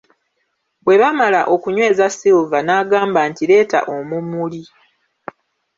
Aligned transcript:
Bwe 0.83 0.99
baamala 1.01 1.41
okunnyweza 1.53 2.05
Silver 2.17 2.61
n'agamba 2.65 3.19
nti 3.29 3.43
leeta 3.49 3.79
omumuli. 3.95 4.61